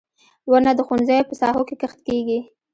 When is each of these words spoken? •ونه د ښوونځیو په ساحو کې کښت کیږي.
•ونه 0.49 0.71
د 0.75 0.79
ښوونځیو 0.87 1.27
په 1.29 1.33
ساحو 1.39 1.67
کې 1.67 1.75
کښت 1.81 1.99
کیږي. 2.07 2.39